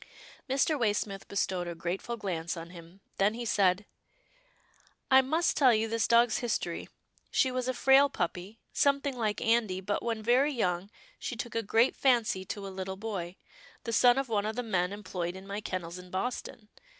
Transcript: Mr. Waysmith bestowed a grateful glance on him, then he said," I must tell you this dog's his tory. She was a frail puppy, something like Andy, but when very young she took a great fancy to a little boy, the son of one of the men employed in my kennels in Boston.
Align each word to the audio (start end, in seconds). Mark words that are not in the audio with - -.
Mr. 0.49 0.79
Waysmith 0.79 1.27
bestowed 1.27 1.67
a 1.67 1.75
grateful 1.75 2.17
glance 2.17 2.57
on 2.57 2.71
him, 2.71 3.01
then 3.17 3.35
he 3.35 3.45
said," 3.45 3.85
I 5.11 5.21
must 5.21 5.55
tell 5.55 5.75
you 5.75 5.87
this 5.87 6.07
dog's 6.07 6.39
his 6.39 6.57
tory. 6.57 6.89
She 7.29 7.51
was 7.51 7.67
a 7.67 7.73
frail 7.75 8.09
puppy, 8.09 8.57
something 8.73 9.15
like 9.15 9.41
Andy, 9.41 9.79
but 9.79 10.01
when 10.01 10.23
very 10.23 10.51
young 10.53 10.89
she 11.19 11.35
took 11.35 11.53
a 11.53 11.61
great 11.61 11.95
fancy 11.95 12.43
to 12.45 12.65
a 12.67 12.69
little 12.73 12.97
boy, 12.97 13.35
the 13.83 13.93
son 13.93 14.17
of 14.17 14.27
one 14.27 14.47
of 14.47 14.55
the 14.55 14.63
men 14.63 14.91
employed 14.91 15.35
in 15.35 15.45
my 15.45 15.61
kennels 15.61 15.99
in 15.99 16.09
Boston. 16.09 16.69